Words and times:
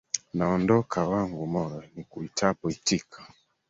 Naondoka 0.33 0.99
wangu 1.09 1.47
moyo, 1.47 1.81
nikuitapo 1.95 2.69
itika 2.69 3.19